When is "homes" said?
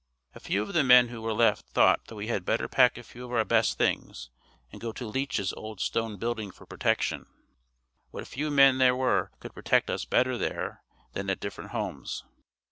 11.69-12.23